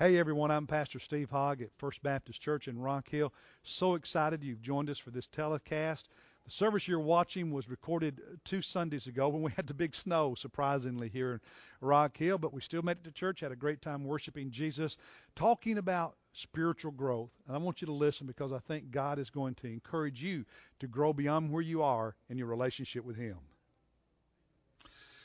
[0.00, 3.32] Hey everyone, I'm Pastor Steve Hogg at First Baptist Church in Rock Hill.
[3.64, 6.08] So excited you've joined us for this telecast.
[6.44, 10.36] The service you're watching was recorded two Sundays ago when we had the big snow,
[10.36, 11.40] surprisingly, here in
[11.80, 14.98] Rock Hill, but we still made it to church, had a great time worshiping Jesus,
[15.34, 17.32] talking about spiritual growth.
[17.48, 20.44] And I want you to listen because I think God is going to encourage you
[20.78, 23.38] to grow beyond where you are in your relationship with Him.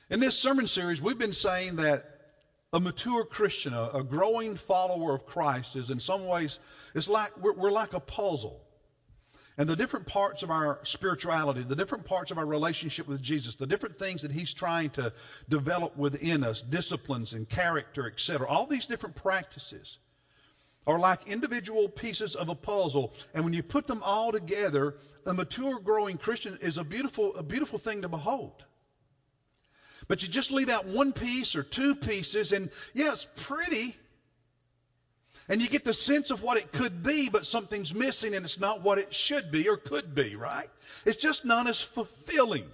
[0.10, 2.13] In this sermon series, we've been saying that
[2.74, 6.60] a mature Christian, a, a, growing follower of Christ, is in some ways,
[6.96, 8.60] it's like we're, we're like a puzzle.
[9.56, 13.56] And the different parts of our spirituality, the different parts of our relationship with Jesus,
[13.56, 15.14] the different things that He's trying to
[15.48, 20.00] develop within us, disciplines and character, etc., all these different practices
[20.88, 23.14] are like individual pieces of a puzzle.
[23.36, 24.96] And when you put them all together,
[25.28, 28.64] a mature, growing Christian is a beautiful, a beautiful thing to behold.
[30.08, 33.96] But you just leave out one piece or two pieces, and yeah, it's pretty.
[35.50, 38.60] And you get the sense of what it could be, but something's missing and it's
[38.60, 40.70] not what it should be or could be, right?
[41.06, 42.66] It's just not as fulfilling.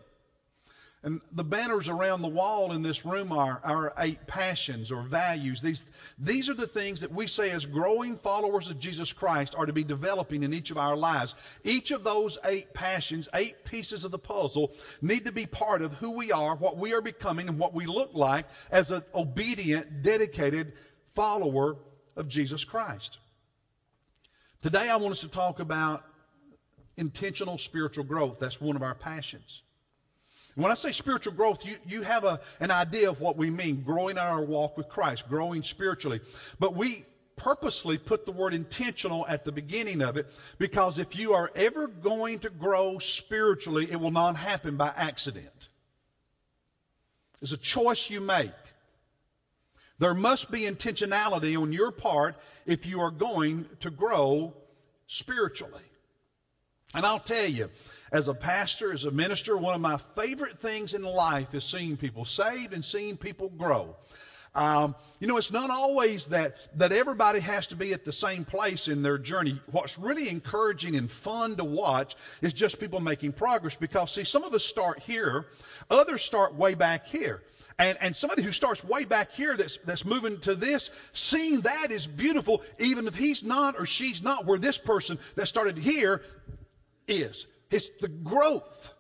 [1.02, 5.62] And the banners around the wall in this room are our eight passions or values.
[5.62, 5.86] These,
[6.18, 9.72] these are the things that we say as growing followers of Jesus Christ are to
[9.72, 11.36] be developing in each of our lives.
[11.64, 15.94] Each of those eight passions, eight pieces of the puzzle, need to be part of
[15.94, 20.04] who we are, what we are becoming, and what we look like as an obedient,
[20.04, 20.74] dedicated
[21.16, 21.78] follower
[22.18, 23.20] of Jesus Christ.
[24.62, 26.04] Today I want us to talk about
[26.98, 28.40] intentional spiritual growth.
[28.40, 29.64] That's one of our passions.
[30.56, 33.82] When I say spiritual growth, you, you have a, an idea of what we mean
[33.82, 36.22] growing in our walk with Christ, growing spiritually.
[36.60, 41.34] But we purposely put the word intentional at the beginning of it because if you
[41.34, 45.48] are ever going to grow spiritually, it will not happen by accident.
[47.42, 48.52] It's a choice you make.
[50.00, 54.54] There must be intentionality on your part if you are going to grow
[55.08, 55.82] spiritually.
[56.94, 57.70] And I'll tell you,
[58.12, 61.98] as a pastor, as a minister, one of my favorite things in life is seeing
[61.98, 63.96] people saved and seeing people grow.
[64.56, 68.46] Um, you know, it's not always that, that everybody has to be at the same
[68.46, 69.60] place in their journey.
[69.72, 74.44] What's really encouraging and fun to watch is just people making progress because, see, some
[74.44, 75.46] of us start here,
[75.90, 77.44] others start way back here.
[77.78, 81.92] And, and somebody who starts way back here that's, that's moving to this, seeing that
[81.92, 86.22] is beautiful, even if he's not or she's not where this person that started here
[87.08, 87.48] is.
[87.72, 88.94] It's the growth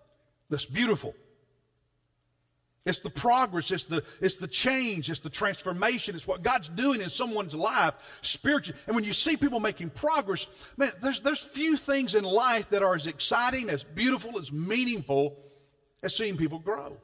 [0.49, 1.15] that's beautiful.
[2.85, 7.01] It's the progress, it's the, it's the change, it's the transformation, it's what God's doing
[7.01, 8.79] in someone's life spiritually.
[8.87, 10.47] And when you see people making progress,
[10.77, 15.37] man, there's, there's few things in life that are as exciting, as beautiful, as meaningful
[16.01, 16.97] as seeing people grow.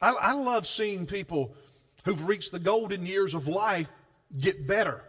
[0.00, 1.54] I, I love seeing people
[2.04, 3.88] who've reached the golden years of life
[4.36, 5.00] get better.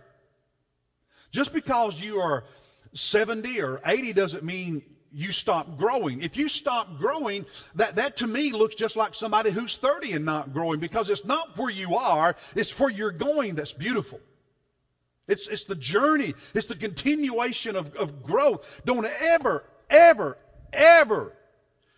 [1.32, 2.46] Just because you are
[2.94, 6.22] 70 or 80 doesn't mean you stop growing.
[6.22, 7.46] If you stop growing,
[7.76, 11.26] that, that to me looks just like somebody who's 30 and not growing because it's
[11.26, 14.20] not where you are, it's where you're going that's beautiful.
[15.28, 18.82] It's, it's the journey, it's the continuation of, of growth.
[18.86, 20.38] Don't ever, ever,
[20.74, 21.34] ever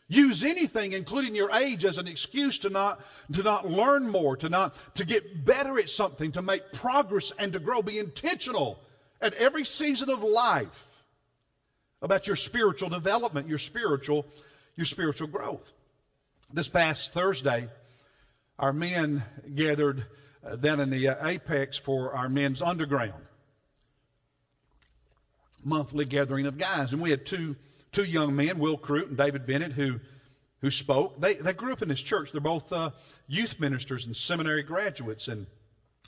[0.10, 3.02] use anything, including your age, as an excuse to not,
[3.32, 7.54] to not learn more, to not, to get better at something, to make progress and
[7.54, 7.82] to grow.
[7.82, 8.80] Be intentional
[9.22, 10.88] at every season of life
[12.02, 14.26] about your spiritual development, your spiritual,
[14.76, 15.72] your spiritual growth.
[16.54, 17.70] This past Thursday,
[18.58, 19.24] our men
[19.56, 20.04] gathered
[20.46, 23.22] uh, down in the uh, Apex for our men's underground
[25.64, 27.56] monthly gathering of guys, and we had two
[27.92, 30.00] two young men, Will Crute and David Bennett, who
[30.62, 31.20] who spoke.
[31.20, 32.32] They they grew up in this church.
[32.32, 32.92] They're both uh,
[33.28, 35.48] youth ministers and seminary graduates, and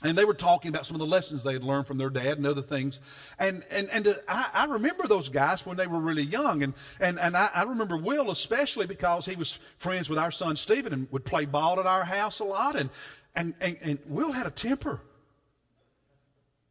[0.02, 2.36] and they were talking about some of the lessons they had learned from their dad
[2.36, 2.98] and other things.
[3.38, 6.62] And and and uh, I, I remember those guys when they were really young.
[6.62, 10.56] And and and I, I remember Will especially because he was friends with our son
[10.56, 12.76] Stephen and would play ball at our house a lot.
[12.76, 12.90] And
[13.36, 15.00] and and, and Will had a temper.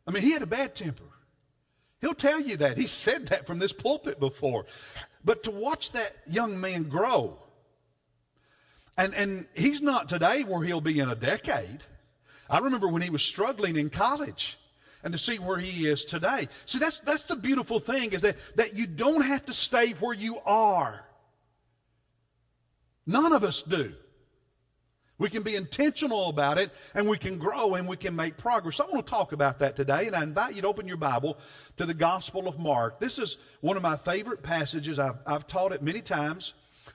[0.05, 1.03] I mean, he had a bad temper.
[2.01, 2.77] He'll tell you that.
[2.77, 4.65] He said that from this pulpit before.
[5.23, 7.39] But to watch that young man grow,
[8.97, 11.79] and and he's not today where he'll be in a decade.
[12.53, 14.59] I remember when he was struggling in college
[15.03, 16.47] and to see where he is today.
[16.67, 20.13] See, that's, that's the beautiful thing is that, that you don't have to stay where
[20.13, 21.03] you are.
[23.07, 23.93] None of us do.
[25.17, 28.79] We can be intentional about it and we can grow and we can make progress.
[28.79, 31.39] I want to talk about that today and I invite you to open your Bible
[31.77, 32.99] to the Gospel of Mark.
[32.99, 34.99] This is one of my favorite passages.
[34.99, 36.53] I've, I've taught it many times.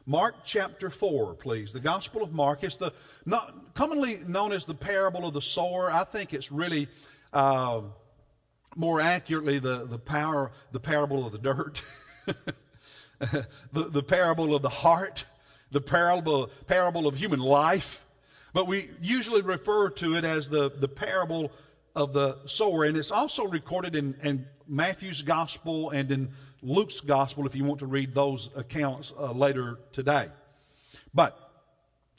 [0.09, 1.73] Mark chapter 4, please.
[1.73, 2.93] The Gospel of Mark is the
[3.27, 5.91] not commonly known as the parable of the sower.
[5.93, 6.89] I think it's really
[7.33, 7.93] Um,
[8.77, 11.83] more accurately, the, the power, the parable of the dirt,
[13.19, 15.25] the, the parable of the heart,
[15.73, 18.05] the parable, parable of human life.
[18.53, 21.51] But we usually refer to it as the, the parable
[21.95, 22.85] of the sower.
[22.85, 26.31] And it's also recorded in, in Matthew's gospel and in
[26.63, 30.29] Luke's gospel if you want to read those accounts uh, later today.
[31.15, 31.39] But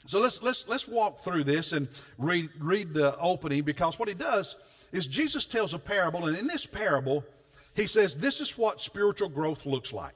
[0.06, 1.88] so let's let's let's walk through this and
[2.18, 4.56] read read the opening because what he does
[4.92, 7.24] is Jesus tells a parable and in this parable
[7.74, 10.14] he says this is what spiritual growth looks like.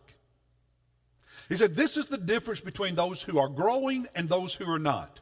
[1.48, 4.78] He said this is the difference between those who are growing and those who are
[4.78, 5.20] not.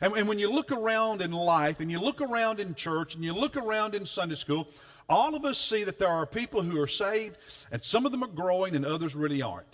[0.00, 3.24] And, and when you look around in life and you look around in church and
[3.24, 4.68] you look around in Sunday school,
[5.08, 7.36] all of us see that there are people who are saved
[7.70, 9.66] and some of them are growing and others really aren't.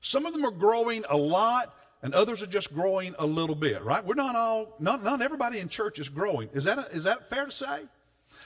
[0.00, 3.82] Some of them are growing a lot and others are just growing a little bit,
[3.82, 4.04] right?
[4.04, 6.50] We're not all, not, not everybody in church is growing.
[6.52, 7.80] Is that, a, is that fair to say?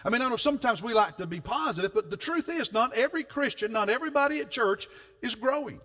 [0.05, 2.95] I mean, I know sometimes we like to be positive, but the truth is, not
[2.95, 4.87] every Christian, not everybody at church
[5.23, 5.81] is growing.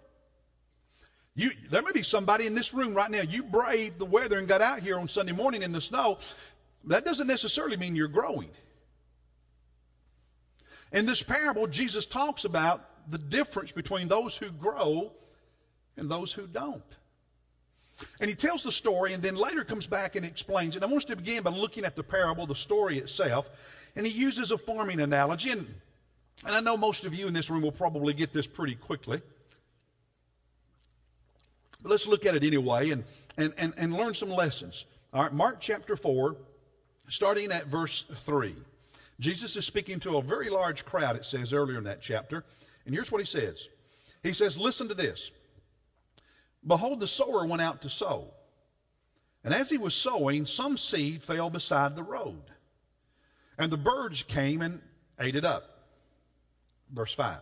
[1.36, 4.48] You, there may be somebody in this room right now, you braved the weather and
[4.48, 6.20] got out here on Sunday morning in the snow.
[6.86, 8.50] That doesn't necessarily mean you're growing.
[10.94, 15.12] In this parable, Jesus talks about the difference between those who grow
[15.98, 16.84] and those who don't.
[18.20, 20.84] And he tells the story and then later comes back and explains it.
[20.84, 23.50] I want us to begin by looking at the parable, the story itself.
[23.96, 25.52] And he uses a farming analogy.
[25.52, 25.68] And,
[26.46, 29.22] and I know most of you in this room will probably get this pretty quickly.
[31.82, 33.04] But let's look at it anyway and,
[33.38, 34.86] and, and, and learn some lessons.
[35.12, 36.36] All right, Mark chapter 4,
[37.10, 38.56] starting at verse 3.
[39.20, 42.44] Jesus is speaking to a very large crowd, it says earlier in that chapter.
[42.86, 43.68] And here's what he says
[44.22, 45.32] He says, Listen to this.
[46.66, 48.34] Behold, the sower went out to sow.
[49.44, 52.42] And as he was sowing, some seed fell beside the road.
[53.58, 54.82] And the birds came and
[55.20, 55.64] ate it up.
[56.92, 57.38] Verse 5.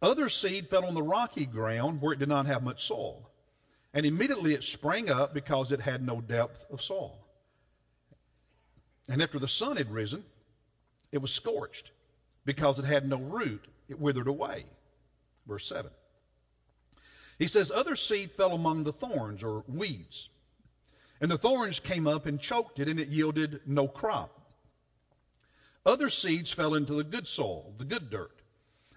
[0.00, 3.28] Other seed fell on the rocky ground where it did not have much soil.
[3.94, 7.18] And immediately it sprang up because it had no depth of soil.
[9.08, 10.24] And after the sun had risen,
[11.12, 11.92] it was scorched.
[12.44, 14.64] Because it had no root, it withered away.
[15.46, 15.90] Verse 7.
[17.38, 20.28] He says, Other seed fell among the thorns or weeds.
[21.20, 24.40] And the thorns came up and choked it, and it yielded no crop.
[25.86, 28.42] Other seeds fell into the good soil, the good dirt.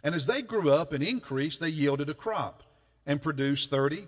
[0.04, 2.64] And as they grew up and increased, they yielded a crop
[3.06, 4.08] and produced 30,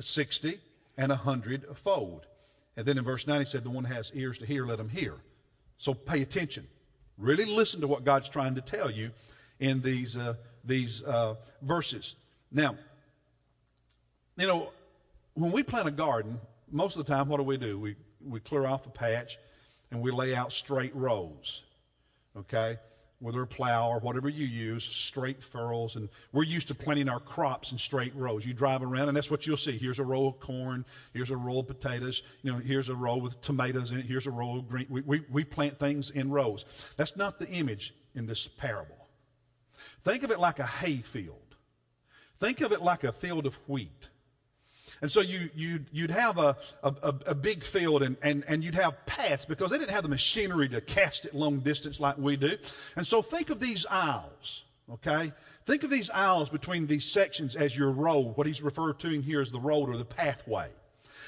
[0.00, 0.60] 60,
[0.96, 2.26] and a hundredfold.
[2.76, 4.78] And then in verse 9 he said, The one who has ears to hear, let
[4.78, 5.16] him hear.
[5.78, 6.66] So pay attention.
[7.18, 9.10] Really listen to what God's trying to tell you
[9.60, 12.14] in these, uh, these uh, verses.
[12.50, 12.76] Now,
[14.36, 14.70] you know,
[15.34, 17.78] when we plant a garden, most of the time, what do we do?
[17.78, 19.38] We, we clear off a patch
[19.90, 21.62] and we lay out straight rows.
[22.36, 22.78] Okay?
[23.22, 25.96] Whether a plow or whatever you use, straight furrows.
[25.96, 28.44] And we're used to planting our crops in straight rows.
[28.44, 29.78] You drive around, and that's what you'll see.
[29.78, 30.84] Here's a row of corn.
[31.14, 32.22] Here's a row of potatoes.
[32.42, 34.06] You know, here's a row with tomatoes in it.
[34.06, 34.86] Here's a row of green.
[34.90, 36.64] We, we, we plant things in rows.
[36.96, 38.96] That's not the image in this parable.
[40.04, 41.38] Think of it like a hay field.
[42.40, 44.08] Think of it like a field of wheat.
[45.02, 48.76] And so you, you'd, you'd have a, a, a big field and, and, and you'd
[48.76, 52.36] have paths because they didn't have the machinery to cast it long distance like we
[52.36, 52.56] do.
[52.96, 54.62] And so think of these aisles,
[54.92, 55.32] okay?
[55.66, 58.36] Think of these aisles between these sections as your road.
[58.36, 60.68] What he's referred to here as the road or the pathway.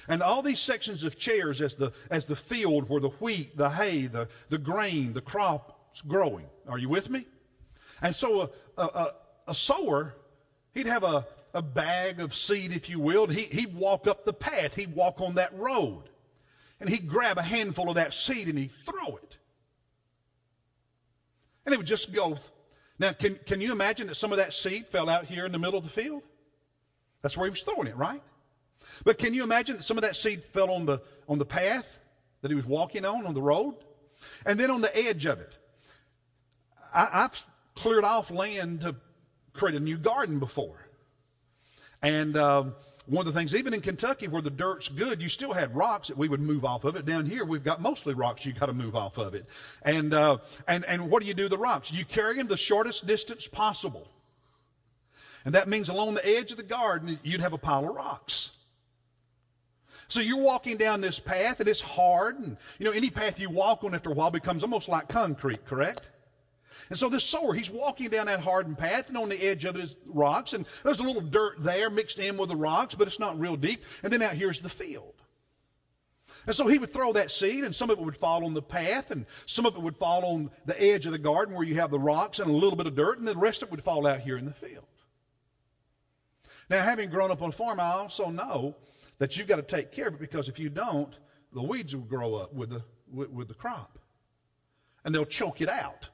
[0.09, 3.71] And all these sections of chairs as the, as the field where the wheat, the
[3.71, 6.47] hay, the, the grain, the crop's growing.
[6.69, 7.27] Are you with me?
[8.01, 9.15] And so a, a,
[9.49, 10.15] a sower,
[10.75, 13.27] he'd have a, a bag of seed, if you will.
[13.29, 14.75] He, he'd walk up the path.
[14.75, 16.03] He'd walk on that road.
[16.81, 19.37] And he'd grab a handful of that seed and he'd throw it.
[21.65, 22.37] And it would just go.
[22.99, 25.59] Now, can, can you imagine that some of that seed fell out here in the
[25.59, 26.23] middle of the field?
[27.23, 28.21] That's where he was throwing it, right?
[29.05, 31.99] But can you imagine that some of that seed fell on the, on the path
[32.43, 33.77] that he was walking on, on the road?
[34.45, 35.57] And then on the edge of it.
[36.93, 37.47] I, I've
[37.77, 38.97] cleared off land to
[39.55, 40.84] create a new garden before.
[42.05, 42.75] And um,
[43.07, 46.09] one of the things, even in Kentucky where the dirt's good, you still had rocks
[46.09, 47.07] that we would move off of it.
[47.07, 49.47] Down here, we've got mostly rocks you got to move off of it.
[49.83, 51.91] And, uh, and, and what do you do the rocks?
[51.91, 54.07] You carry them the shortest distance possible.
[55.47, 58.51] And that means along the edge of the garden, you'd have a pile of rocks.
[60.09, 62.39] So you're walking down this path and it's hard.
[62.39, 65.65] And, you know, any path you walk on after a while becomes almost like concrete,
[65.65, 66.07] correct?
[66.91, 69.77] And so this sower, he's walking down that hardened path, and on the edge of
[69.77, 73.09] it is rocks, and there's a little dirt there mixed in with the rocks, but
[73.09, 73.83] it's not real deep.
[74.03, 75.15] And then out here's the field.
[76.47, 78.63] And so he would throw that seed, and some of it would fall on the
[78.63, 81.77] path, and some of it would fall on the edge of the garden where you
[81.77, 83.85] have the rocks and a little bit of dirt, and the rest of it would
[83.85, 84.85] fall out here in the field.
[86.69, 88.75] Now, having grown up on a farm, I also know
[89.19, 91.15] that you've got to take care of it because if you don't,
[91.53, 93.99] the weeds will grow up with the, with, with the crop.
[95.05, 96.09] And they'll choke it out.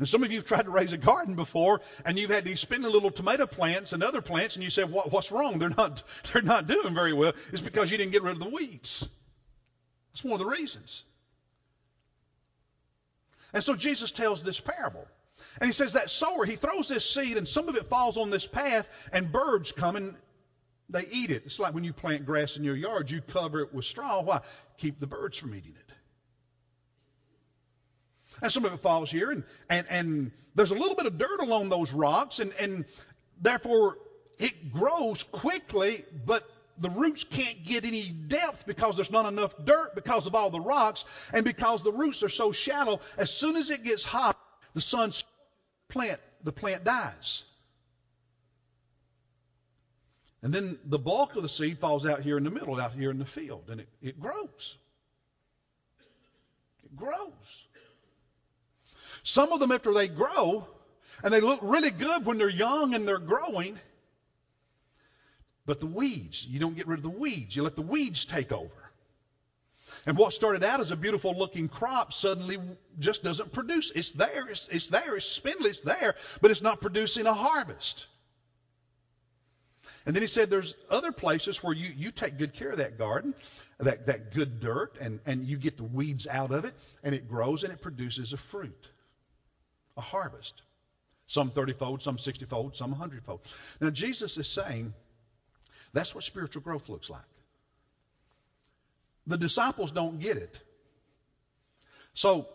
[0.00, 2.58] And some of you have tried to raise a garden before, and you've had these
[2.58, 5.58] spindly little tomato plants and other plants, and you say, what, "What's wrong?
[5.58, 6.02] They're not,
[6.32, 9.06] they're not doing very well." It's because you didn't get rid of the weeds.
[10.10, 11.04] That's one of the reasons.
[13.52, 15.06] And so Jesus tells this parable.
[15.60, 18.30] And he says that sower, he throws this seed, and some of it falls on
[18.30, 20.16] this path, and birds come and
[20.88, 21.42] they eat it.
[21.44, 24.22] It's like when you plant grass in your yard, you cover it with straw.
[24.22, 24.40] Why?
[24.78, 25.89] Keep the birds from eating it.
[28.42, 31.40] And some of it falls here, and, and, and there's a little bit of dirt
[31.40, 32.84] along those rocks, and, and
[33.40, 33.98] therefore
[34.38, 39.94] it grows quickly, but the roots can't get any depth because there's not enough dirt
[39.94, 41.04] because of all the rocks,
[41.34, 44.38] and because the roots are so shallow, as soon as it gets hot,
[44.74, 45.12] the sun
[45.88, 47.44] plant the plant dies.
[50.42, 53.10] And then the bulk of the seed falls out here in the middle, out here
[53.10, 54.76] in the field, and it, it grows.
[56.82, 57.66] It grows.
[59.30, 60.66] Some of them, after they grow,
[61.22, 63.78] and they look really good when they're young and they're growing,
[65.66, 67.54] but the weeds, you don't get rid of the weeds.
[67.54, 68.74] You let the weeds take over.
[70.04, 72.58] And what started out as a beautiful looking crop suddenly
[72.98, 73.92] just doesn't produce.
[73.92, 78.08] It's there, it's, it's there, it's spindly, it's there, but it's not producing a harvest.
[80.06, 82.98] And then he said there's other places where you, you take good care of that
[82.98, 83.36] garden,
[83.78, 87.28] that, that good dirt, and, and you get the weeds out of it, and it
[87.28, 88.88] grows and it produces a fruit
[89.96, 90.62] a harvest.
[91.26, 93.40] Some 30 fold, some 60 fold, some 100 fold.
[93.80, 94.92] Now, Jesus is saying
[95.92, 97.22] that's what spiritual growth looks like.
[99.26, 100.58] The disciples don't get it.
[102.14, 102.48] So,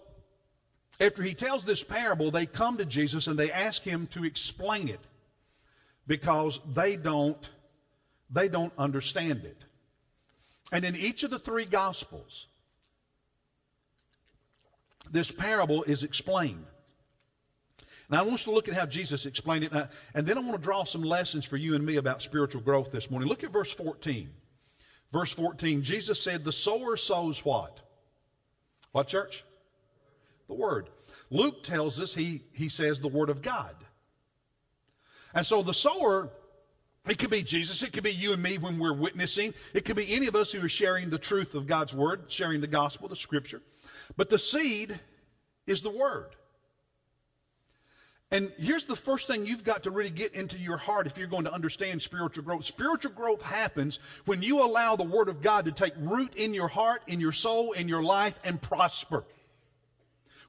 [1.00, 4.88] after he tells this parable, they come to Jesus and they ask him to explain
[4.90, 5.00] it
[6.08, 7.50] because they don't
[8.30, 9.58] they don't understand it.
[10.72, 12.48] And in each of the three gospels,
[15.12, 16.66] this parable is explained.
[18.10, 20.42] Now, I want us to look at how Jesus explained it, and, and then I
[20.42, 23.28] want to draw some lessons for you and me about spiritual growth this morning.
[23.28, 24.30] Look at verse 14.
[25.12, 27.80] Verse 14, Jesus said, The sower sows what?
[28.92, 29.44] What, church?
[30.48, 30.90] The Word.
[31.30, 33.76] Luke tells us, he, he says, the Word of God.
[35.34, 36.30] And so the sower,
[37.08, 39.96] it could be Jesus, it could be you and me when we're witnessing, it could
[39.96, 43.08] be any of us who are sharing the truth of God's Word, sharing the gospel,
[43.08, 43.62] the Scripture.
[44.16, 44.98] But the seed
[45.66, 46.36] is the Word.
[48.32, 51.28] And here's the first thing you've got to really get into your heart if you're
[51.28, 52.66] going to understand spiritual growth.
[52.66, 56.68] Spiritual growth happens when you allow the Word of God to take root in your
[56.68, 59.24] heart, in your soul, in your life, and prosper.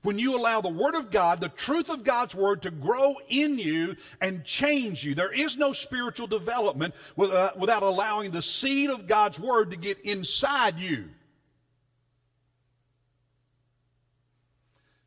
[0.00, 3.58] When you allow the Word of God, the truth of God's Word, to grow in
[3.58, 5.14] you and change you.
[5.14, 9.76] There is no spiritual development without, uh, without allowing the seed of God's Word to
[9.76, 11.10] get inside you.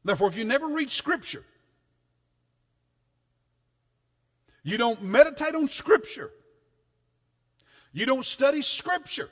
[0.05, 1.43] Therefore, if you never read Scripture,
[4.63, 6.31] You don't meditate on Scripture.
[7.91, 9.29] You don't study Scripture.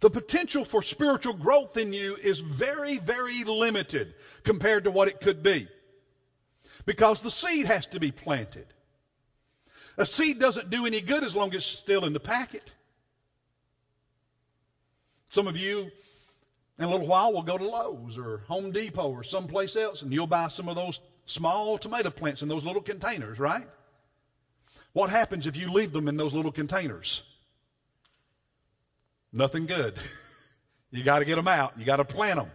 [0.00, 5.20] The potential for spiritual growth in you is very, very limited compared to what it
[5.20, 5.68] could be.
[6.84, 8.66] Because the seed has to be planted.
[9.96, 12.68] A seed doesn't do any good as long as it's still in the packet.
[15.30, 15.90] Some of you,
[16.78, 20.12] in a little while, will go to Lowe's or Home Depot or someplace else and
[20.12, 23.66] you'll buy some of those small tomato plants in those little containers, right?
[24.92, 27.22] What happens if you leave them in those little containers?
[29.32, 29.98] Nothing good.
[30.90, 31.74] you got to get them out.
[31.78, 32.50] You got to plant them.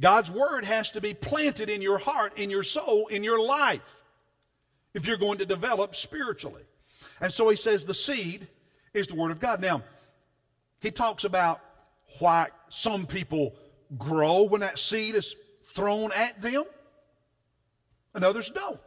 [0.00, 3.94] God's word has to be planted in your heart, in your soul, in your life
[4.94, 6.62] if you're going to develop spiritually.
[7.20, 8.46] And so he says the seed
[8.94, 9.60] is the word of God.
[9.60, 9.82] Now,
[10.80, 11.60] he talks about
[12.20, 13.54] why some people
[13.96, 15.34] grow when that seed is
[15.74, 16.64] thrown at them
[18.14, 18.80] and others don't.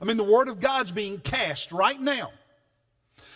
[0.00, 2.30] I mean, the Word of God's being cast right now.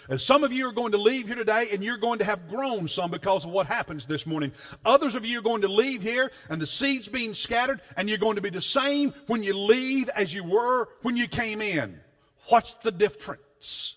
[0.08, 2.49] And some of you are going to leave here today and you're going to have
[2.49, 4.52] grown some because of what happens this morning.
[4.84, 8.18] Others of you are going to leave here and the seeds being scattered and you're
[8.18, 11.99] going to be the same when you leave as you were when you came in.
[12.49, 13.96] What's the difference?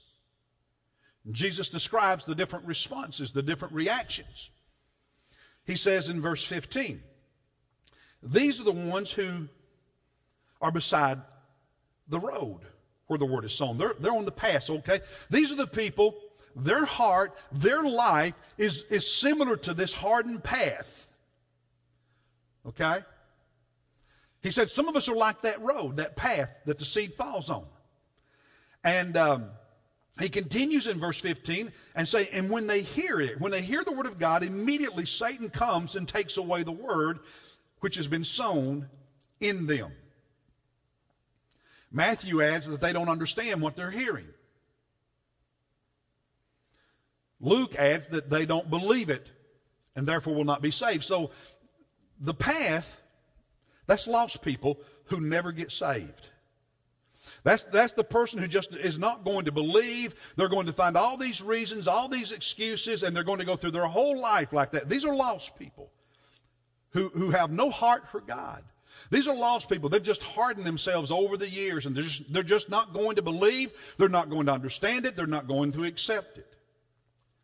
[1.30, 4.50] Jesus describes the different responses, the different reactions.
[5.66, 7.04] He says in verse 15,
[8.24, 9.50] These are the ones who
[10.62, 11.22] are beside
[12.08, 12.60] the road
[13.08, 13.78] where the word is sown.
[13.78, 15.02] They're, they're on the path, okay?
[15.30, 16.16] These are the people
[16.58, 21.08] their heart, their life is, is similar to this hardened path.
[22.66, 23.00] Okay?
[24.42, 27.50] He said some of us are like that road, that path that the seed falls
[27.50, 27.66] on.
[28.84, 29.50] And um,
[30.20, 33.84] he continues in verse 15 and say, and when they hear it, when they hear
[33.84, 37.20] the word of God, immediately Satan comes and takes away the word
[37.82, 38.90] which has been sown
[39.40, 39.92] in them.
[41.92, 44.28] Matthew adds that they don't understand what they're hearing.
[47.40, 49.30] Luke adds that they don't believe it
[49.96, 51.04] and therefore will not be saved.
[51.04, 51.32] So
[52.20, 52.96] the path,
[53.86, 56.28] that's lost people who never get saved.
[57.44, 60.16] That's, that's the person who just is not going to believe.
[60.36, 63.56] They're going to find all these reasons, all these excuses, and they're going to go
[63.56, 64.90] through their whole life like that.
[64.90, 65.90] These are lost people
[66.92, 68.64] who, who have no heart for God.
[69.10, 69.90] These are lost people.
[69.90, 73.22] They've just hardened themselves over the years, and they're just, they're just not going to
[73.22, 73.72] believe.
[73.98, 75.16] They're not going to understand it.
[75.16, 76.54] They're not going to accept it.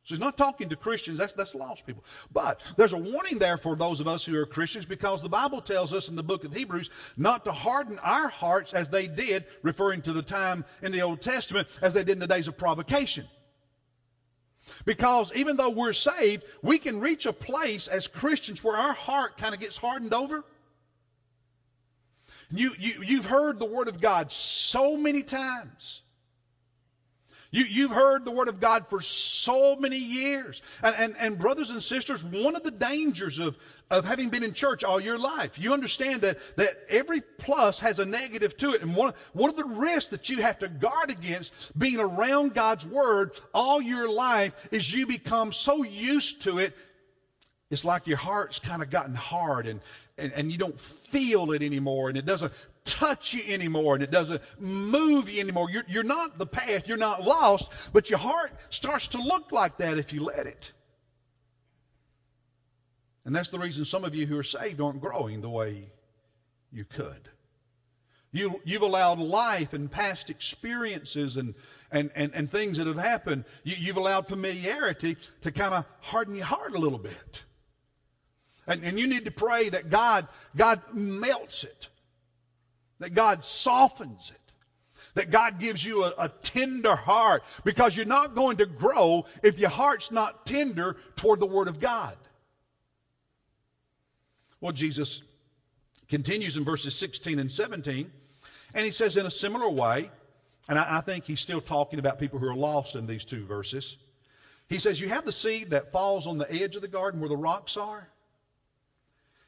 [0.06, 2.04] So he's not talking to Christians, that's, that's lost people.
[2.34, 5.62] But there's a warning there for those of us who are Christians because the Bible
[5.62, 9.46] tells us in the book of Hebrews not to harden our hearts as they did,
[9.62, 12.58] referring to the time in the Old Testament, as they did in the days of
[12.58, 13.26] provocation.
[14.84, 19.38] Because even though we're saved, we can reach a place as Christians where our heart
[19.38, 20.44] kind of gets hardened over.
[22.52, 26.02] You, you, you've heard the Word of God so many times.
[27.54, 30.60] You, you've heard the Word of God for so many years.
[30.82, 33.56] And, and, and, brothers and sisters, one of the dangers of,
[33.92, 38.00] of having been in church all your life, you understand that, that every plus has
[38.00, 38.82] a negative to it.
[38.82, 42.88] And one, one of the risks that you have to guard against being around God's
[42.88, 46.76] Word all your life is you become so used to it
[47.74, 49.82] it's like your heart's kind of gotten hard and,
[50.18, 52.54] and, and you don't feel it anymore and it doesn't
[52.86, 55.72] touch you anymore and it doesn't move you anymore.
[55.72, 59.78] You're, you're not the path, you're not lost, but your heart starts to look like
[59.78, 60.72] that if you let it.
[63.26, 65.90] And that's the reason some of you who are saved aren't growing the way
[66.72, 67.30] you could.
[68.32, 71.56] You, you've allowed life and past experiences and,
[71.92, 76.36] and, and, and things that have happened, you, you've allowed familiarity to kind of harden
[76.36, 77.44] your heart a little bit.
[78.68, 81.90] And, and you need to pray that God, God melts it,
[83.00, 84.54] that God softens it,
[85.16, 89.60] that God gives you a, a tender heart, because you're not going to grow if
[89.60, 92.16] your heart's not tender toward the Word of God.
[94.62, 95.22] Well, Jesus
[96.08, 98.10] continues in verses 16 and 17,
[98.74, 100.10] and he says in a similar way,
[100.70, 103.46] and I, I think he's still talking about people who are lost in these two
[103.46, 103.98] verses.
[104.70, 107.30] He says, You have the seed that falls on the edge of the garden where
[107.30, 108.08] the rocks are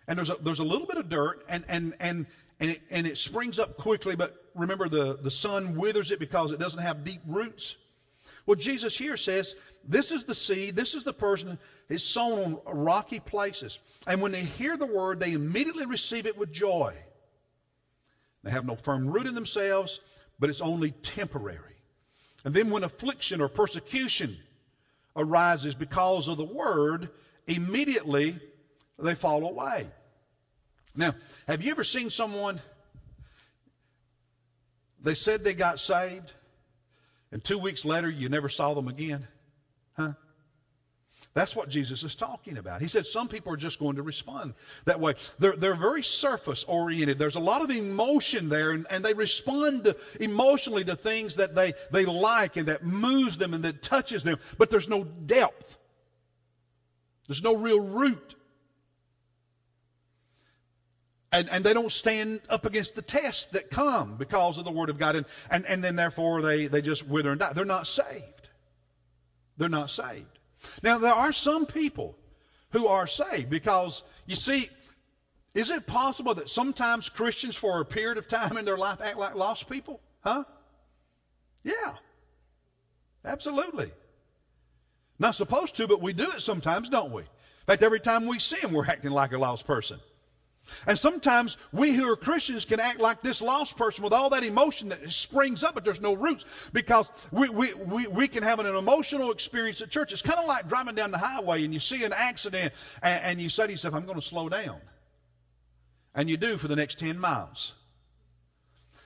[0.07, 2.25] and there's a, there's a little bit of dirt, and, and, and,
[2.59, 6.51] and, it, and it springs up quickly, but remember the, the sun withers it because
[6.51, 7.75] it doesn't have deep roots.
[8.45, 9.55] Well, Jesus here says,
[9.87, 11.57] this is the seed, this is the person
[11.89, 13.79] is sown on rocky places.
[14.05, 16.93] And when they hear the word, they immediately receive it with joy.
[18.43, 19.99] They have no firm root in themselves,
[20.37, 21.59] but it's only temporary.
[22.43, 24.37] And then when affliction or persecution
[25.15, 27.09] arises because of the word,
[27.47, 28.39] immediately
[28.99, 29.87] they fall away.
[30.95, 31.15] Now,
[31.47, 32.61] have you ever seen someone,
[35.01, 36.31] they said they got saved,
[37.31, 39.27] and two weeks later you never saw them again?
[39.97, 40.13] Huh?
[41.33, 42.81] That's what Jesus is talking about.
[42.81, 44.53] He said some people are just going to respond
[44.85, 45.15] that way.
[45.37, 47.19] They're, they're very surface oriented.
[47.19, 51.73] There's a lot of emotion there, and, and they respond emotionally to things that they,
[51.91, 55.77] they like and that moves them and that touches them, but there's no depth.
[57.27, 58.35] There's no real root
[61.35, 64.89] and, and they don't stand up against the tests that come because of the Word
[64.89, 65.17] of God.
[65.17, 67.51] And, and, and then therefore they, they just wither and die.
[67.51, 68.49] They're not saved.
[69.57, 70.39] They're not saved.
[70.81, 72.17] Now, there are some people
[72.71, 74.69] who are saved because, you see,
[75.53, 79.17] is it possible that sometimes Christians, for a period of time in their life, act
[79.17, 79.99] like lost people?
[80.21, 80.45] Huh?
[81.63, 81.93] Yeah.
[83.25, 83.91] Absolutely.
[85.19, 87.23] Not supposed to, but we do it sometimes, don't we?
[87.23, 87.27] In
[87.67, 89.99] fact, every time we sin, we're acting like a lost person.
[90.87, 94.43] And sometimes we who are Christians can act like this lost person with all that
[94.43, 98.59] emotion that springs up, but there's no roots because we, we, we, we can have
[98.59, 100.11] an, emotional experience at church.
[100.11, 103.41] It's kind of like driving down the highway and you see an accident and, and
[103.41, 104.79] you say to yourself, I'm going to slow down.
[106.13, 107.73] And you do for the next 10 miles.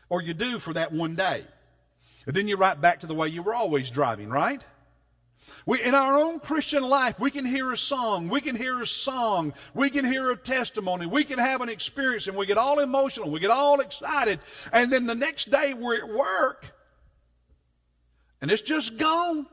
[0.10, 1.44] Or you do for that one day.
[2.26, 4.62] And then you're right back to the way you were always driving, right?
[5.66, 8.88] We, in our own Christian life, we can hear a song, we can hear a
[8.88, 12.80] song, we can hear a testimony, we can have an experience, and we get all
[12.80, 14.40] emotional, we get all excited,
[14.74, 16.66] and then the next day we're at work,
[18.42, 19.48] and it's just gone.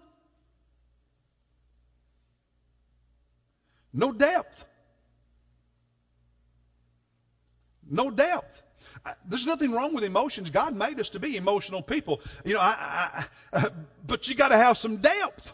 [3.96, 4.64] no depth.
[7.88, 8.62] No depth.
[9.26, 10.50] There's nothing wrong with emotions.
[10.50, 12.20] God made us to be emotional people.
[12.44, 13.68] You know, I, I,
[14.06, 15.52] but you got to have some depth.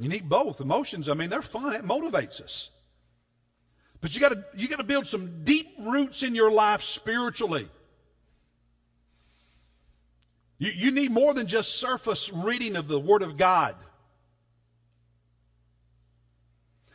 [0.00, 0.60] You need both.
[0.60, 1.74] Emotions, I mean, they're fun.
[1.74, 2.70] It motivates us.
[4.00, 7.68] But you got to you got to build some deep roots in your life spiritually.
[10.56, 13.76] You, you need more than just surface reading of the Word of God.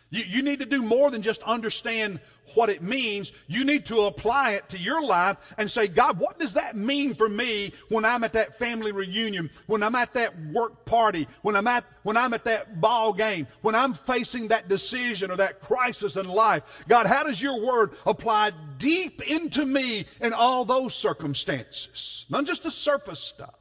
[0.09, 2.19] You, you need to do more than just understand
[2.53, 3.31] what it means.
[3.47, 7.15] You need to apply it to your life and say, God, what does that mean
[7.15, 11.55] for me when I'm at that family reunion, when I'm at that work party, when
[11.55, 15.61] I'm at, when I'm at that ball game, when I'm facing that decision or that
[15.61, 16.85] crisis in life?
[16.87, 22.25] God, how does your word apply deep into me in all those circumstances?
[22.29, 23.55] Not just the surface stuff.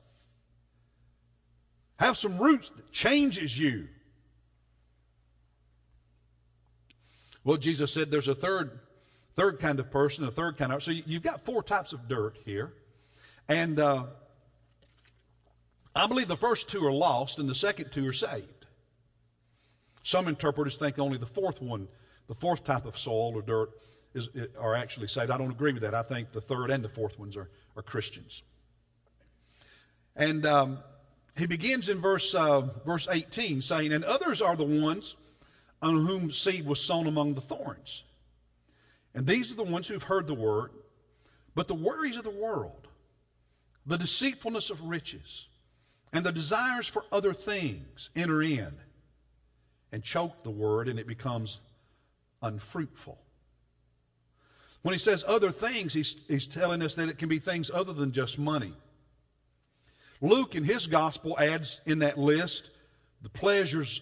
[1.98, 3.88] Have some roots that changes you.
[7.44, 8.80] Well, Jesus said there's a third,
[9.36, 10.82] third kind of person, a third kind of.
[10.82, 12.72] So you've got four types of dirt here,
[13.48, 14.04] and uh,
[15.94, 18.48] I believe the first two are lost, and the second two are saved.
[20.02, 21.86] Some interpreters think only the fourth one,
[22.28, 23.70] the fourth type of soil or dirt,
[24.14, 24.28] is,
[24.58, 25.30] are actually saved.
[25.30, 25.94] I don't agree with that.
[25.94, 28.42] I think the third and the fourth ones are, are Christians.
[30.16, 30.78] And um,
[31.36, 35.14] he begins in verse uh, verse 18 saying, "And others are the ones."
[35.84, 38.02] On whom seed was sown among the thorns.
[39.14, 40.70] And these are the ones who've heard the word,
[41.54, 42.88] but the worries of the world,
[43.84, 45.46] the deceitfulness of riches,
[46.12, 48.72] and the desires for other things enter in
[49.92, 51.58] and choke the word, and it becomes
[52.42, 53.18] unfruitful.
[54.82, 57.92] When he says other things, he's, he's telling us that it can be things other
[57.92, 58.72] than just money.
[60.20, 62.70] Luke in his gospel adds in that list
[63.22, 64.00] the pleasures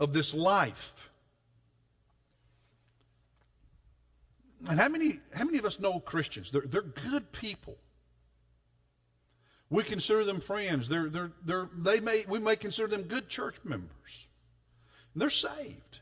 [0.00, 1.10] of this life
[4.66, 6.50] And how many, how many of us know Christians?
[6.50, 7.76] They're, they're good people.
[9.70, 10.88] We consider them friends.
[10.88, 14.26] They're, they're, they're, they may, we may consider them good church members.
[15.14, 16.00] And they're saved.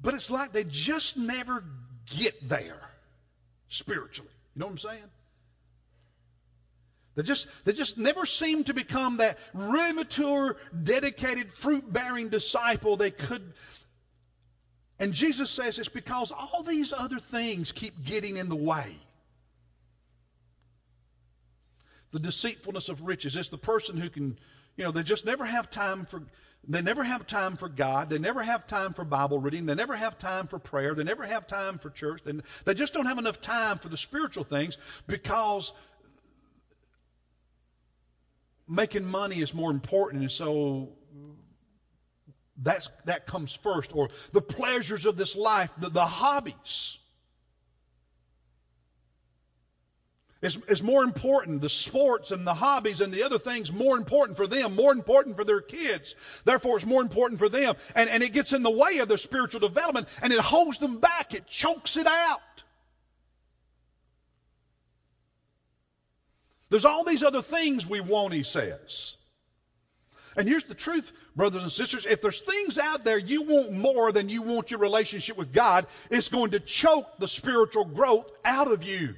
[0.00, 1.64] But it's like they just never
[2.06, 2.80] get there
[3.68, 4.30] spiritually.
[4.54, 5.10] You know what I'm saying?
[7.16, 12.98] They just, they just never seem to become that really mature, dedicated, fruit bearing disciple
[12.98, 13.54] they could,
[14.98, 18.86] and Jesus says it's because all these other things keep getting in the way.
[22.12, 23.36] The deceitfulness of riches.
[23.36, 24.38] It's the person who can,
[24.76, 26.22] you know, they just never have time for
[26.68, 28.10] they never have time for God.
[28.10, 29.66] They never have time for Bible reading.
[29.66, 30.94] They never have time for prayer.
[30.94, 32.22] They never have time for church.
[32.24, 32.32] They,
[32.64, 35.72] they just don't have enough time for the spiritual things because
[38.66, 40.22] making money is more important.
[40.22, 40.88] And so
[42.62, 43.94] that's, that comes first.
[43.94, 46.98] Or the pleasures of this life, the, the hobbies.
[50.42, 51.62] Is, is more important.
[51.62, 55.36] The sports and the hobbies and the other things more important for them, more important
[55.36, 56.14] for their kids.
[56.44, 57.74] Therefore, it's more important for them.
[57.94, 60.98] And, and it gets in the way of their spiritual development and it holds them
[60.98, 61.34] back.
[61.34, 62.40] It chokes it out.
[66.68, 69.16] There's all these other things we want, he says.
[70.36, 72.04] And here's the truth, brothers and sisters.
[72.04, 75.86] If there's things out there you want more than you want your relationship with God,
[76.10, 79.14] it's going to choke the spiritual growth out of you.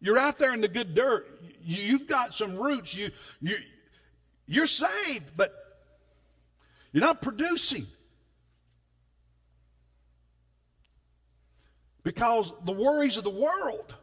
[0.00, 1.26] You're out there in the good dirt.
[1.64, 2.94] You've got some roots.
[2.94, 3.56] You, you,
[4.46, 5.52] you're saved, but
[6.92, 7.88] you're not producing.
[12.04, 13.94] Because the worries of the world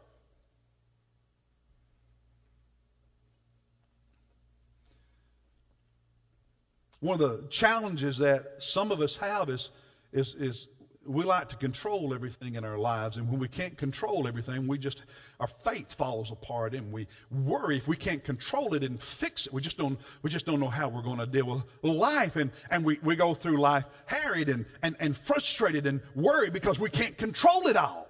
[7.00, 9.70] One of the challenges that some of us have is,
[10.12, 10.66] is, is
[11.08, 14.78] we like to control everything in our lives, and when we can't control everything, we
[14.78, 15.02] just
[15.38, 19.52] our faith falls apart, and we worry if we can't control it and fix it.
[19.52, 22.50] We just don't we just don't know how we're going to deal with life, and
[22.70, 26.90] and we, we go through life harried and, and and frustrated and worried because we
[26.90, 28.08] can't control it all.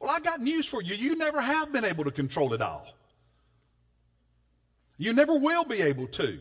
[0.00, 0.94] Well, I got news for you.
[0.94, 2.86] You never have been able to control it all.
[4.96, 6.40] You never will be able to.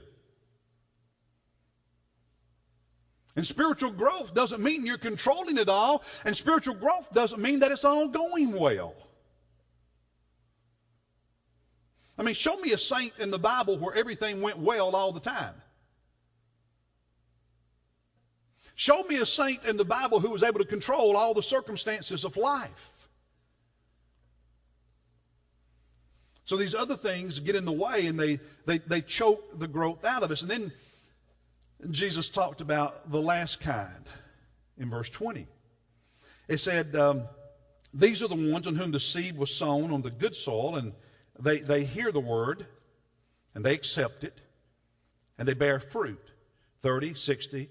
[3.36, 7.72] And spiritual growth doesn't mean you're controlling it all, and spiritual growth doesn't mean that
[7.72, 8.94] it's all going well.
[12.18, 15.22] I mean, show me a saint in the Bible where everything went well all the
[15.22, 15.56] time.
[18.76, 22.26] Show me a saint in the Bible who was able to control all the circumstances
[22.26, 22.90] of life.
[26.46, 30.04] So these other things get in the way and they, they, they choke the growth
[30.04, 30.42] out of us.
[30.42, 30.74] And then
[31.90, 34.08] Jesus talked about the last kind
[34.78, 35.48] in verse 20.
[36.48, 37.24] It said, um,
[37.94, 40.94] These are the ones on whom the seed was sown on the good soil, and
[41.40, 42.66] they, they hear the word,
[43.56, 44.40] and they accept it,
[45.38, 46.22] and they bear fruit
[46.84, 47.70] 30, 60,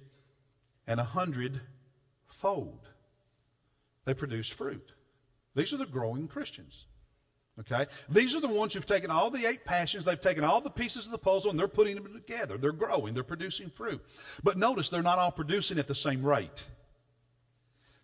[0.87, 1.61] and 100
[2.29, 2.81] fold.
[4.05, 4.93] They produce fruit.
[5.55, 6.87] These are the growing Christians.
[7.61, 7.87] Okay?
[8.09, 11.05] These are the ones who've taken all the eight passions, they've taken all the pieces
[11.05, 12.57] of the puzzle, and they're putting them together.
[12.57, 14.03] They're growing, they're producing fruit.
[14.43, 16.65] But notice they're not all producing at the same rate.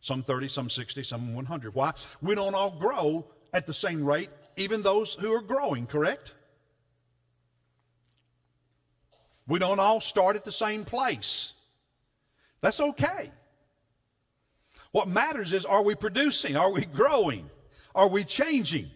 [0.03, 1.75] Some 30, some 60, some 100.
[1.75, 1.93] Why?
[2.21, 6.33] We don't all grow at the same rate, even those who are growing, correct?
[9.49, 11.53] We don't all start at the same place.
[12.61, 13.31] That's okay.
[14.93, 16.57] What matters is are we producing?
[16.57, 17.49] Are we growing?
[17.95, 18.91] Are we changing?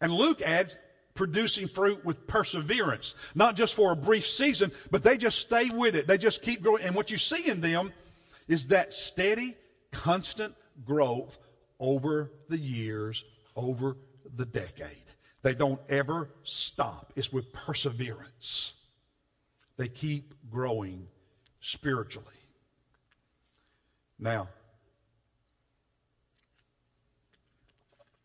[0.00, 0.78] And Luke adds
[1.14, 5.94] producing fruit with perseverance, not just for a brief season, but they just stay with
[5.94, 6.06] it.
[6.06, 6.82] They just keep growing.
[6.82, 7.92] And what you see in them
[8.48, 9.54] is that steady,
[9.92, 10.54] constant
[10.84, 11.38] growth
[11.78, 13.96] over the years, over
[14.36, 14.90] the decade.
[15.42, 17.12] They don't ever stop.
[17.16, 18.72] It's with perseverance.
[19.76, 21.06] They keep growing
[21.60, 22.26] spiritually.
[24.18, 24.48] Now,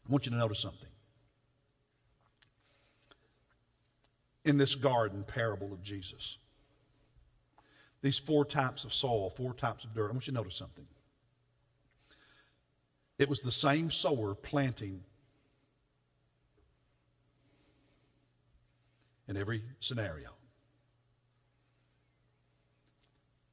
[0.08, 0.89] I want you to notice something.
[4.50, 6.40] In this garden parable of Jesus,
[8.02, 10.88] these four types of soil, four types of dirt, I want you to notice something.
[13.20, 15.04] It was the same sower planting
[19.28, 20.32] in every scenario.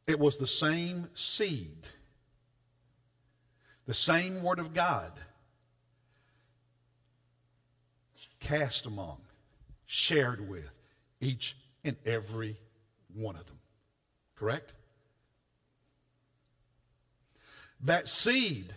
[0.07, 1.77] It was the same seed,
[3.85, 5.13] the same Word of God
[8.41, 9.19] cast among,
[9.85, 10.76] shared with
[11.27, 12.57] each and every
[13.15, 13.59] one of them.
[14.37, 14.73] Correct?
[17.83, 18.73] That seed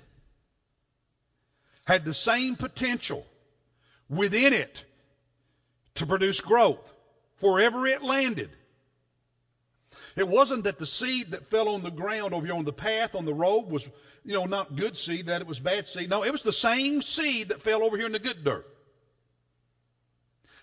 [1.86, 3.26] had the same potential
[4.10, 4.84] within it
[5.96, 6.94] to produce growth
[7.40, 8.50] wherever it landed.
[10.16, 13.16] It wasn't that the seed that fell on the ground over here on the path,
[13.16, 13.88] on the road, was,
[14.26, 16.10] you know, not good seed, that it was bad seed.
[16.10, 18.68] No, it was the same seed that fell over here in the good dirt.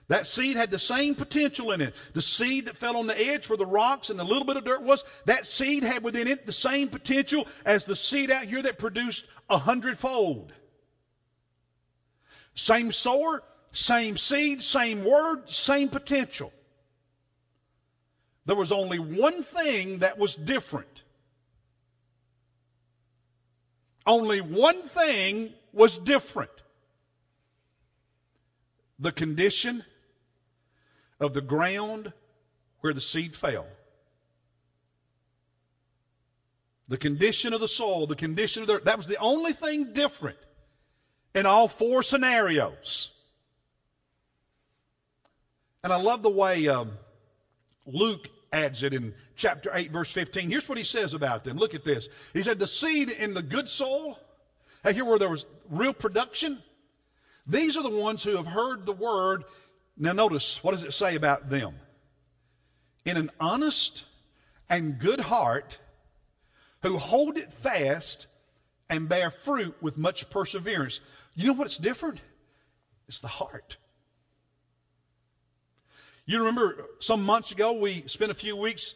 [0.09, 1.95] That seed had the same potential in it.
[2.13, 4.65] The seed that fell on the edge where the rocks and the little bit of
[4.65, 8.63] dirt was, that seed had within it the same potential as the seed out here
[8.63, 10.53] that produced a hundredfold.
[12.55, 13.43] Same sower,
[13.73, 16.53] same seed, same word, same potential.
[18.47, 21.03] There was only one thing that was different.
[24.07, 26.53] Only one thing was different.
[29.01, 29.85] The condition
[31.21, 32.13] of the ground
[32.81, 33.67] where the seed fell.
[36.89, 40.39] The condition of the soil, the condition of the that was the only thing different
[41.35, 43.11] in all four scenarios.
[45.83, 46.93] And I love the way um,
[47.87, 50.51] Luke adds it in chapter 8, verse 15.
[50.51, 51.57] Here's what he says about them.
[51.57, 52.09] Look at this.
[52.33, 54.19] He said, The seed in the good soil,
[54.85, 56.63] here where there was real production,
[57.47, 59.45] these are the ones who have heard the word
[59.97, 61.75] now, notice what does it say about them?
[63.05, 64.05] In an honest
[64.69, 65.79] and good heart,
[66.83, 68.27] who hold it fast
[68.89, 71.01] and bear fruit with much perseverance.
[71.35, 72.21] You know what's different?
[73.09, 73.77] It's the heart.
[76.27, 78.95] You remember some months ago we spent a few weeks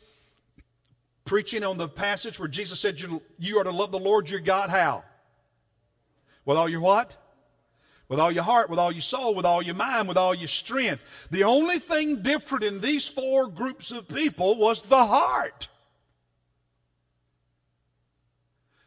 [1.25, 4.69] preaching on the passage where Jesus said you, are to love the Lord your God
[4.69, 5.05] how?
[6.45, 7.17] With all your what?
[8.11, 10.49] With all your heart, with all your soul, with all your mind, with all your
[10.49, 11.29] strength.
[11.31, 15.69] The only thing different in these four groups of people was the heart.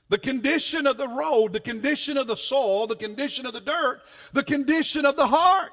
[0.10, 4.02] The condition of the road, the condition of the soil, the condition of the dirt,
[4.34, 5.72] the condition of the heart.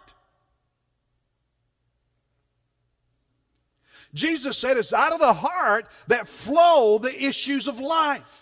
[4.14, 8.39] Jesus said it's out of the heart that flow the issues of life.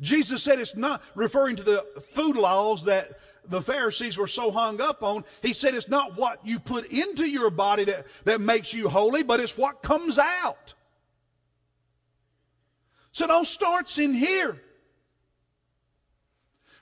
[0.00, 4.80] Jesus said it's not referring to the food laws that the Pharisees were so hung
[4.80, 5.24] up on.
[5.42, 9.22] He said it's not what you put into your body that, that makes you holy,
[9.22, 10.74] but it's what comes out.
[13.12, 14.60] So all starts in here.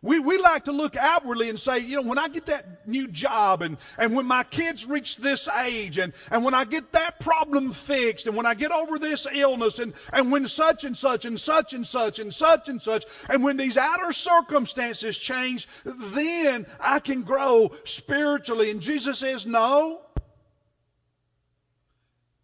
[0.02, 3.08] We, we like to look outwardly and say, you know, when I get that new
[3.08, 7.18] job and, and when my kids reach this age and, and when I get that
[7.18, 11.24] problem fixed and when I get over this illness and, and when such and such
[11.24, 16.66] and such and such and such and such and when these outer circumstances change, then
[16.78, 18.70] I can grow spiritually.
[18.70, 20.02] And Jesus says, no.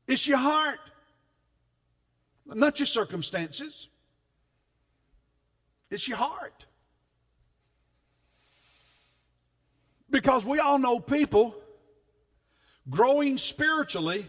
[0.09, 0.81] It's your heart,
[2.45, 3.89] not your circumstances.
[5.91, 6.65] It's your heart.
[10.13, 11.57] Because we all know people
[12.89, 14.25] growing spiritually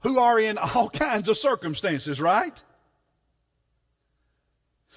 [0.00, 2.62] who are in all kinds of circumstances, right?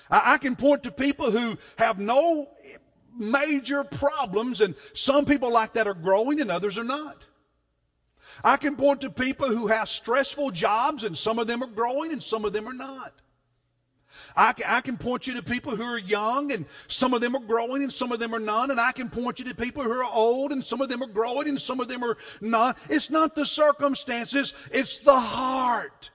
[0.09, 2.49] I, can point to people who have no
[3.17, 7.23] major problems, and some people like that are growing and others are not.
[8.43, 12.11] I can point to people who have stressful jobs, and some of them are growing
[12.11, 13.13] and some of them are not.
[14.35, 17.35] I can, I can point you to people who are young, and some of them
[17.35, 18.69] are growing, and some of them are not.
[18.69, 21.07] And I can point you to people who are old, and some of them are
[21.07, 22.77] growing, and some of them are not.
[22.89, 26.09] It's not the circumstances, it's the heart.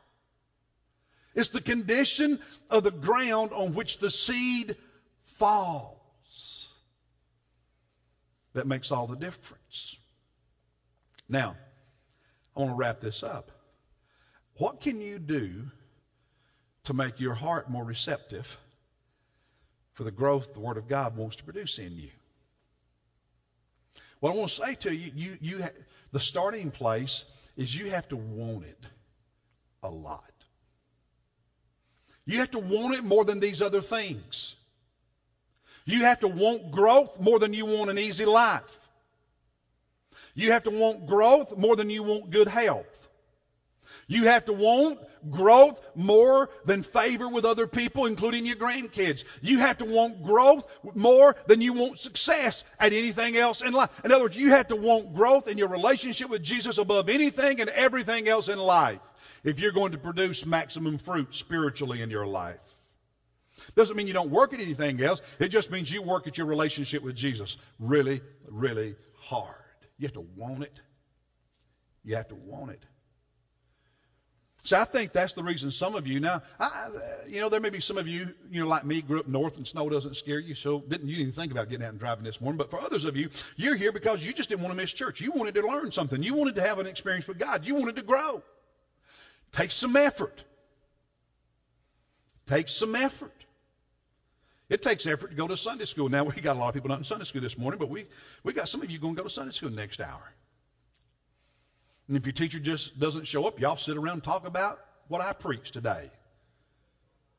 [1.34, 4.74] It's the condition of the ground on which the seed
[5.24, 6.68] falls
[8.54, 9.98] that makes all the difference.
[11.28, 11.56] Now,
[12.56, 13.52] I want to wrap this up.
[14.56, 15.70] What can you do
[16.86, 18.58] to make your heart more receptive
[19.94, 22.10] for the growth the Word of God wants to produce in you.
[24.20, 25.64] What I want to say to you, you, you
[26.12, 27.24] the starting place
[27.56, 28.78] is you have to want it
[29.82, 30.22] a lot.
[32.24, 34.56] You have to want it more than these other things.
[35.84, 38.78] You have to want growth more than you want an easy life.
[40.34, 42.95] You have to want growth more than you want good health.
[44.08, 49.24] You have to want growth more than favor with other people, including your grandkids.
[49.42, 50.64] You have to want growth
[50.94, 53.90] more than you want success at anything else in life.
[54.04, 57.60] In other words, you have to want growth in your relationship with Jesus above anything
[57.60, 59.00] and everything else in life
[59.42, 62.60] if you're going to produce maximum fruit spiritually in your life.
[63.74, 65.20] Doesn't mean you don't work at anything else.
[65.40, 69.54] It just means you work at your relationship with Jesus really, really hard.
[69.98, 70.78] You have to want it.
[72.04, 72.84] You have to want it.
[74.66, 76.88] So I think that's the reason some of you now, I,
[77.28, 79.56] you know, there may be some of you, you know, like me, grew up north
[79.58, 82.24] and snow doesn't scare you, so didn't you even think about getting out and driving
[82.24, 82.58] this morning.
[82.58, 85.20] But for others of you, you're here because you just didn't want to miss church.
[85.20, 86.20] You wanted to learn something.
[86.20, 87.64] You wanted to have an experience with God.
[87.64, 88.42] You wanted to grow.
[89.52, 90.42] Takes some effort.
[92.48, 93.44] Takes some effort.
[94.68, 96.08] It takes effort to go to Sunday school.
[96.08, 98.06] Now we got a lot of people not in Sunday school this morning, but we
[98.42, 100.32] we got some of you going to go to Sunday school next hour.
[102.08, 105.20] And if your teacher just doesn't show up, y'all sit around and talk about what
[105.20, 106.10] I preached today.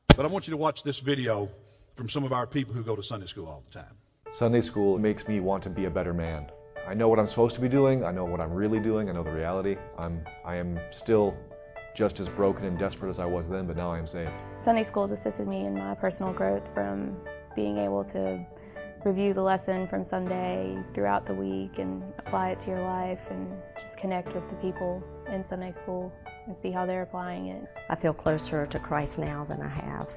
[0.08, 1.48] But I want you to watch this video
[1.96, 3.96] from some of our people who go to Sunday school all the time.
[4.30, 6.50] Sunday school makes me want to be a better man.
[6.86, 8.04] I know what I'm supposed to be doing.
[8.04, 9.08] I know what I'm really doing.
[9.08, 9.76] I know the reality.
[9.98, 11.36] I'm I am still
[11.94, 14.30] just as broken and desperate as I was then, but now I am saved.
[14.62, 17.16] Sunday school has assisted me in my personal growth from
[17.56, 18.46] being able to
[19.04, 23.48] review the lesson from Sunday throughout the week and apply it to your life and
[23.80, 26.12] just connect with the people in Sunday school
[26.46, 27.68] and see how they're applying it.
[27.88, 30.08] I feel closer to Christ now than I have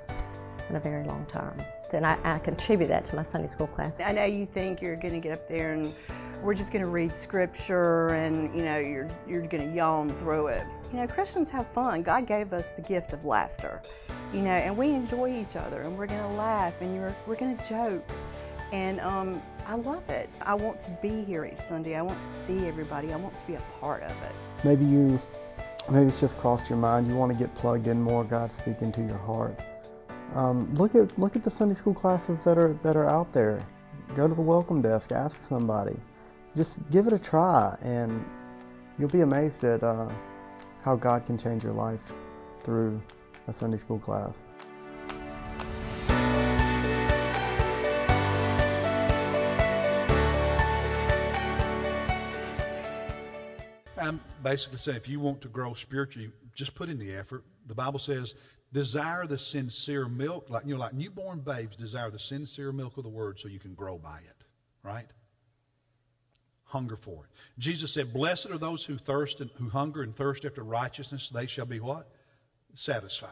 [0.69, 1.61] in a very long time.
[1.93, 3.99] And I, I contribute that to my Sunday school class.
[3.99, 5.93] I know you think you're going to get up there and
[6.41, 10.47] we're just going to read scripture and you know you're you're going to yawn through
[10.47, 10.65] it.
[10.91, 12.01] You know, Christians have fun.
[12.01, 13.81] God gave us the gift of laughter.
[14.33, 17.35] You know, and we enjoy each other and we're going to laugh and you're, we're
[17.35, 18.09] going to joke
[18.71, 20.29] and um, I love it.
[20.41, 21.95] I want to be here each Sunday.
[21.95, 23.13] I want to see everybody.
[23.13, 24.35] I want to be a part of it.
[24.63, 25.19] Maybe you,
[25.89, 27.07] maybe it's just crossed your mind.
[27.07, 28.23] You want to get plugged in more.
[28.23, 29.59] God speaking to your heart.
[30.33, 33.65] Um, look at look at the Sunday school classes that are that are out there.
[34.15, 35.11] Go to the welcome desk.
[35.11, 35.97] Ask somebody.
[36.55, 38.25] Just give it a try, and
[38.97, 40.09] you'll be amazed at uh,
[40.83, 42.11] how God can change your life
[42.63, 43.01] through
[43.47, 44.33] a Sunday school class.
[54.43, 57.43] Basically saying if you want to grow spiritually, just put in the effort.
[57.67, 58.35] The Bible says,
[58.73, 63.03] desire the sincere milk, like you know, like newborn babes desire the sincere milk of
[63.03, 64.43] the word so you can grow by it.
[64.83, 65.07] Right?
[66.65, 67.29] Hunger for it.
[67.59, 71.47] Jesus said, Blessed are those who thirst and who hunger and thirst after righteousness, they
[71.47, 72.09] shall be what?
[72.75, 73.29] Satisfied.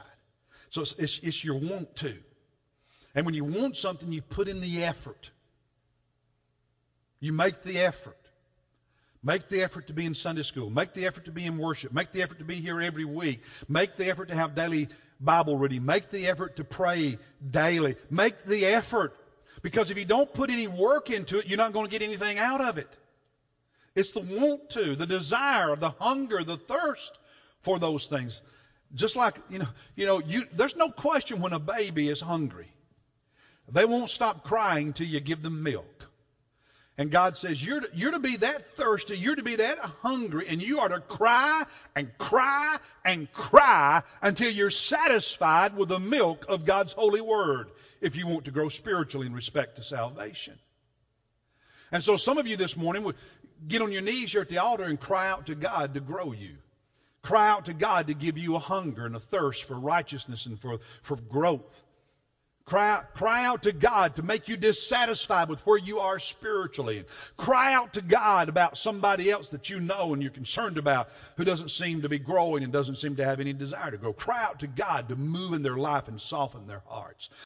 [0.70, 2.16] So it's, it's, it's your want to.
[3.16, 5.32] And when you want something, you put in the effort.
[7.20, 8.18] You make the effort.
[9.22, 10.70] Make the effort to be in Sunday school.
[10.70, 11.92] Make the effort to be in worship.
[11.92, 13.42] Make the effort to be here every week.
[13.68, 14.88] Make the effort to have daily
[15.20, 15.86] Bible reading.
[15.86, 17.18] Make the effort to pray
[17.52, 17.98] daily.
[18.10, 19.14] Make the effort.
[19.62, 22.38] Because if you don't put any work into it, you're not going to get anything
[22.38, 22.88] out of it.
[23.94, 27.18] It's the want to, the desire, the hunger, the thirst
[27.62, 28.42] for those things.
[28.96, 32.72] Just like, you know, you know, you, there's no question when a baby is hungry.
[33.72, 35.99] They won't stop crying till you give them milk.
[37.00, 40.48] And God says, you're to, you're to be that thirsty, you're to be that hungry,
[40.50, 41.64] and you are to cry
[41.96, 47.72] and cry and cry until you're satisfied with the milk of God's holy word
[48.02, 50.60] if you want to grow spiritually in respect to salvation.
[51.90, 53.16] And so some of you this morning would
[53.66, 56.34] get on your knees here at the altar and cry out to God to grow
[56.34, 56.58] you.
[57.22, 60.60] Cry out to God to give you a hunger and a thirst for righteousness and
[60.60, 61.82] for, for growth.
[62.70, 67.04] Cry, cry out to God to make you dissatisfied with where you are spiritually.
[67.36, 71.44] Cry out to God about somebody else that you know and you're concerned about who
[71.44, 74.14] doesn't seem to be growing and doesn't seem to have any desire to grow.
[74.14, 77.30] Cry out to God to move in their life and soften their hearts.